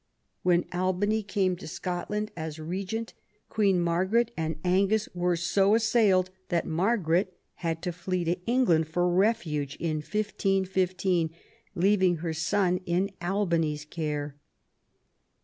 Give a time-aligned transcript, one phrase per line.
[0.41, 3.13] When Albany came to Scotland as Begent,
[3.49, 9.07] Queen Margaret and Angus were so assailed that Margaret had to flee to England for
[9.07, 11.29] refuge in 1515,
[11.75, 14.35] leaving her son in Albany's care.